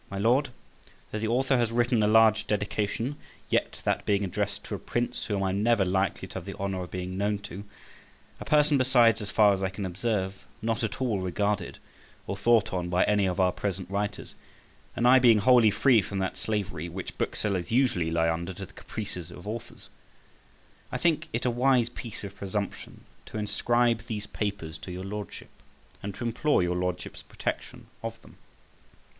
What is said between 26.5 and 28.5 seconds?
your Lordship's protection of them.